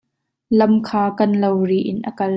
Lam 0.59 0.73
kha 0.87 1.03
kan 1.17 1.31
lo 1.41 1.51
ri 1.69 1.79
in 1.91 1.99
a 2.09 2.11
kal. 2.17 2.29